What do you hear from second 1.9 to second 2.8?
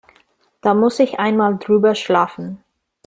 schlafen.